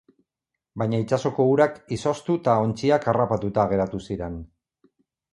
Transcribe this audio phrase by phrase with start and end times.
[0.81, 4.39] Baina itsasoko urak izoztu eta ontziak harrapatuta geratu ziren.